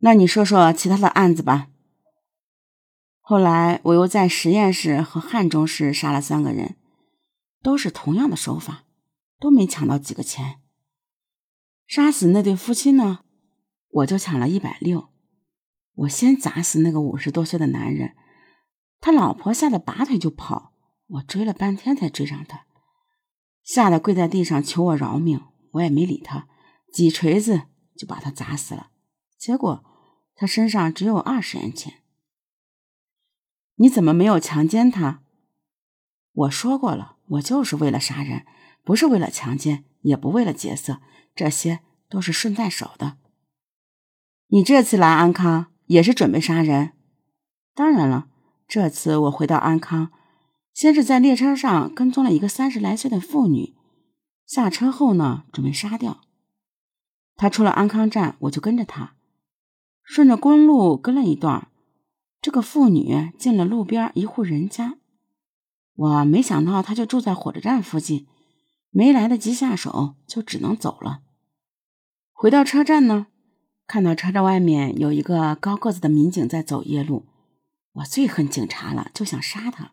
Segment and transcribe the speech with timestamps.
[0.00, 1.68] 那你说说其他的案子吧。
[3.20, 6.76] 后来我又在实验室和汉中市杀了三个人，
[7.62, 8.84] 都是同样的手法，
[9.38, 10.60] 都没抢到几个钱。
[11.86, 13.20] 杀死那对夫妻呢，
[13.88, 15.10] 我就抢了一百六。
[15.94, 18.16] 我先砸死那个五十多岁的男人，
[19.00, 20.72] 他老婆吓得拔腿就跑，
[21.06, 22.64] 我追了半天才追上他，
[23.62, 25.42] 吓得跪在地上求我饶命，
[25.72, 26.48] 我也没理他，
[26.92, 27.64] 几锤子
[27.96, 28.90] 就把他砸死了。
[29.38, 29.84] 结果
[30.40, 32.00] 他身上只有二十元钱。
[33.74, 35.20] 你怎么没有强奸他？
[36.32, 38.46] 我说过了，我就是为了杀人，
[38.82, 41.02] 不是为了强奸，也不为了劫色，
[41.34, 43.18] 这些都是顺带手的。
[44.46, 46.92] 你这次来安康也是准备杀人？
[47.74, 48.30] 当然了，
[48.66, 50.10] 这次我回到安康，
[50.72, 53.76] 先是在列车上跟踪了一个三十来岁的妇女，
[54.46, 56.22] 下车后呢，准备杀掉。
[57.36, 59.16] 他出了安康站，我就跟着他，
[60.12, 61.68] 顺着公路跟了一段。
[62.42, 64.98] 这个妇女进了路边一户人家，
[65.94, 68.26] 我没想到她就住在火车站附近，
[68.90, 71.20] 没来得及下手，就只能走了。
[72.32, 73.28] 回到车站呢，
[73.86, 77.26] 看到车站外面有一个高个子的民警在走夜路，
[77.92, 79.92] 我最恨警察了，就想杀他。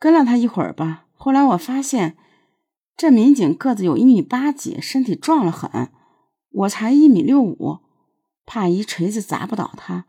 [0.00, 2.16] 跟了他一会儿吧，后来我发现
[2.96, 5.92] 这民警个子有一米八几，身体壮了很，
[6.50, 7.78] 我才一米六五，
[8.44, 10.06] 怕一锤子砸不倒他。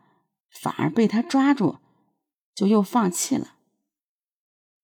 [0.58, 1.80] 反而被他抓住，
[2.54, 3.56] 就又放弃了。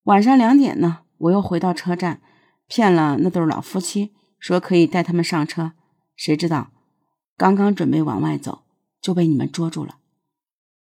[0.03, 2.21] 晚上两点呢，我又回到车站，
[2.67, 5.73] 骗了那对老夫妻，说可以带他们上车。
[6.15, 6.73] 谁知道，
[7.39, 8.65] 刚刚准备往外走，
[9.01, 9.99] 就被你们捉住了。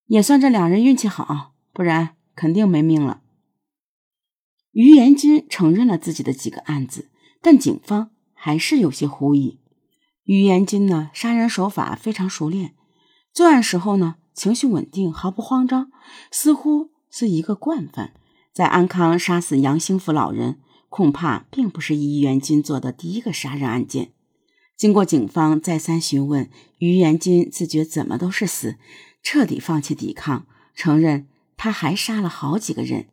[0.06, 3.22] 也算这两人运气好，不然肯定没命了。
[4.72, 7.11] 于延军承认了自己的几个案子，
[7.42, 9.59] 但警方还是有些狐疑。
[10.31, 12.75] 于延军呢，杀人手法非常熟练，
[13.34, 14.14] 作案时候呢。
[14.33, 15.91] 情绪稳定，毫不慌张，
[16.31, 18.14] 似乎是一个惯犯。
[18.55, 24.13] 在安康杀死杨兴福老人，恐怕并不是于元军做的第一个杀人案件。
[24.77, 26.48] 经过警方再三询问，
[26.79, 28.77] 于元军自觉怎么都是死，
[29.23, 31.27] 彻底放弃抵抗，承认
[31.57, 33.08] 他还杀了好几个人。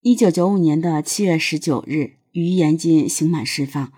[0.00, 3.92] 一九九五年的七月十九日，于延军刑满释放。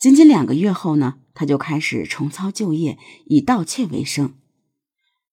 [0.00, 4.34] 仅仅两个月后呢，他就开始重操旧业，以盗窃为生。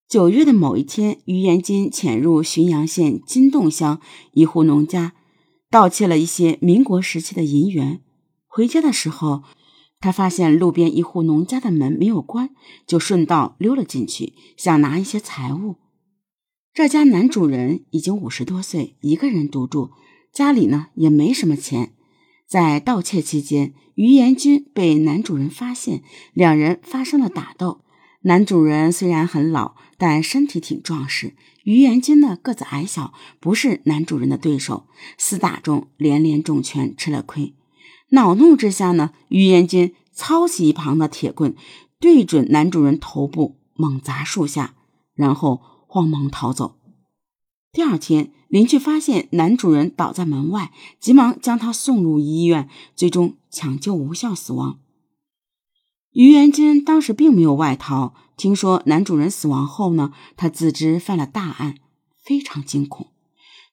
[0.08, 4.00] 九月的某一天，于延金潜入浔阳县金洞乡
[4.32, 5.12] 一户农家，
[5.68, 8.00] 盗窃了一些民国时期的银元。
[8.46, 9.42] 回家的时候，
[10.00, 12.54] 他发现路边一户农家的门没有关，
[12.86, 15.76] 就顺道溜了进去，想拿一些财物。
[16.72, 19.90] 这家男主人已经五十多岁，一个人独住，
[20.32, 21.92] 家里呢也没什么钱。
[22.48, 27.82] 在盗窃期间，于延军被男主人发现，两人发生了打斗。
[28.22, 31.34] 男主人虽然很老，但身体挺壮实。
[31.64, 34.86] 于元金呢个子矮小，不是男主人的对手。
[35.18, 37.54] 厮打中连连中拳，吃了亏。
[38.10, 41.54] 恼怒之下呢，于元金操起一旁的铁棍，
[42.00, 44.74] 对准男主人头部猛砸数下，
[45.14, 46.78] 然后慌忙逃走。
[47.70, 54.80] 第二天，邻居发现男主人倒在门外，急忙将他送入医院，最终抢救无效死亡。
[56.12, 61.76] 于元军当时并没有外逃，听说男主人死亡后呢，他自知犯了大案，
[62.24, 63.08] 非常惊恐。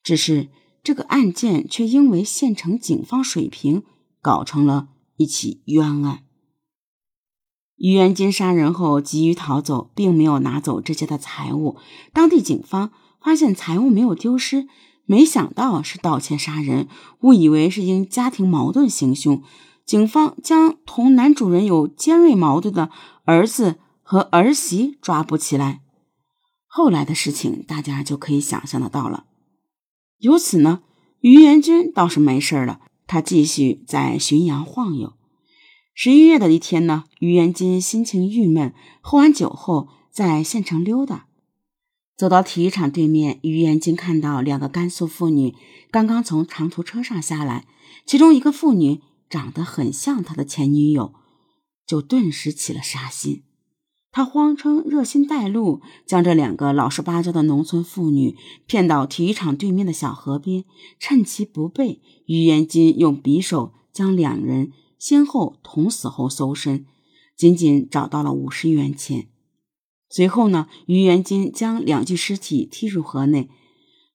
[0.03, 0.49] 只是
[0.83, 3.83] 这个案件却因为县城警方水平，
[4.21, 6.25] 搞成了一起冤案。
[7.77, 11.77] 于元金杀人后急于逃走，并没有拿走这些的财物。
[12.13, 12.91] 当地警方
[13.25, 14.67] 发现财物没有丢失，
[15.05, 16.87] 没想到是盗窃杀人，
[17.21, 19.41] 误以为是因家庭矛盾行凶。
[19.83, 22.91] 警方将同男主人有尖锐矛盾的
[23.23, 25.81] 儿子和儿媳抓捕起来。
[26.67, 29.25] 后来的事情大家就可以想象得到了。
[30.19, 30.81] 由此呢，
[31.19, 35.13] 于元军倒是没事了，他继续在浔阳晃悠。
[35.95, 41.25] 十一月的一天呢，于元军心情郁闷，喝完酒后在县城溜达，
[42.17, 45.55] 走到体育场对面，于元金看到两个甘肃妇女
[45.91, 47.65] 刚刚从长途车上下来，
[48.05, 49.01] 其中一个妇女。
[49.27, 51.15] 长得很像他的前女友，
[51.85, 53.41] 就顿时起了杀心。
[54.11, 58.37] 他谎称热心带路，将这两个老实巴交的农村妇女
[58.67, 60.63] 骗到体育场对面的小河边，
[60.99, 66.85] 趁其不备，于延金用匕首将两人先后捅死后搜身，
[67.35, 69.27] 仅仅找到了五十元钱。
[70.15, 73.49] 随后呢，于元金将两具尸体踢入河内，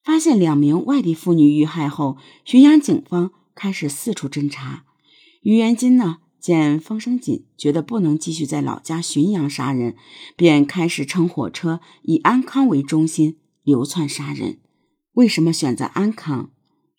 [0.02, 2.17] 发现两名外地妇女遇害后，
[2.47, 4.87] 浔阳警方开始四处侦查。
[5.43, 9.94] 于元金呢，见风声紧，觉得不能继续在老家浔阳杀人，
[10.38, 14.58] 便开始乘火车以安康为中心流窜杀人。
[15.12, 16.50] 为什么选择安康？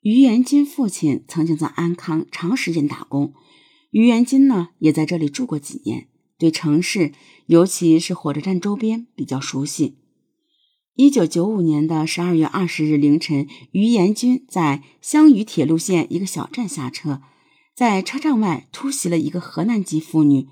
[0.04, 3.34] 于元金父亲曾经在安康长时间打工，
[3.90, 6.08] 于元金呢也在这里住过几年，
[6.42, 7.14] 对城市，
[7.46, 10.00] 尤其是火车站周边比较熟悉。
[10.96, 17.22] 一九九五年的十二月二十日凌晨，于延军在湘渝铁路线一个小站下车。
[17.76, 20.48] 在车站外突袭了一个河南籍妇女，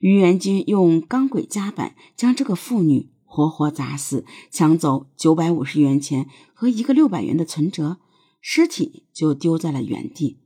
[0.00, 7.98] 于元军用钢轨夹板将这个妇女活活砸死，抢走九百五十元钱和一个六百元的存折，
[8.40, 10.40] 尸体就丢在了原地。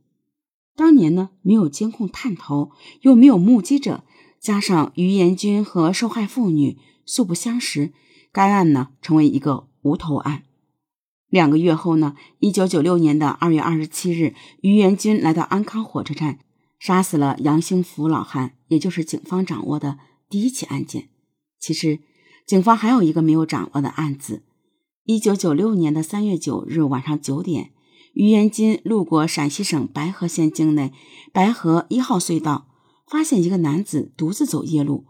[0.75, 2.69] 当年呢，没有监控探头，
[3.01, 4.03] 又没有目击者，
[4.43, 7.93] 加上于延军和受害妇女素不相识，
[8.33, 10.43] 该案呢成为一个无头案。
[11.29, 12.17] 两个月后呢？
[12.39, 16.39] 一九九六年的二月二十七日，于元军来到安康火车站，
[16.77, 19.97] 杀死了杨兴福老汉，也就是警方掌握的
[20.29, 21.07] 第一起案件。
[21.57, 22.01] 其实，
[22.45, 24.43] 警方还有一个没有掌握的案子。
[25.05, 27.71] 一九九六年的三月九日晚上九点，
[28.13, 30.91] 于元军路过陕西省白河县境内
[31.31, 32.67] 白河一号隧道，
[33.13, 35.05] 发现一个男子独自走夜路，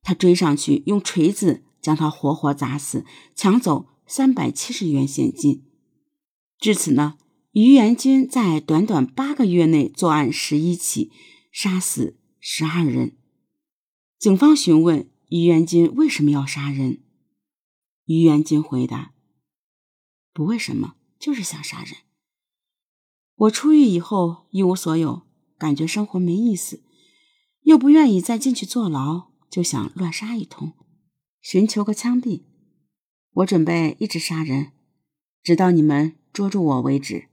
[0.00, 3.04] 他追上去，用锤子将他活活砸死，
[3.34, 3.90] 抢走。
[4.04, 5.64] 三百七十元现金。
[6.58, 7.16] 至此呢，
[7.52, 11.10] 于元军在短短八个月内作案十一起，
[11.50, 13.16] 杀死十二人。
[14.18, 17.02] 警方询问于元军为什么要杀人，
[18.04, 19.12] 于元军回答
[20.34, 21.96] ：“不为什么，就是想杀人。
[23.36, 25.22] 我出狱以后一无所有，
[25.56, 26.82] 感觉生活没意思，
[27.62, 30.72] 又不愿意再进去坐牢，就想乱杀一通，
[31.40, 32.42] 寻求个枪毙。”
[33.36, 34.72] 我准备一直杀人，
[35.42, 37.28] 直到你们捉住我为止。